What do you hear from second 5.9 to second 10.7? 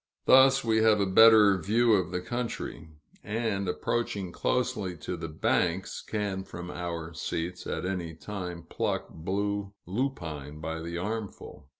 can from our seats at any time pluck blue lupine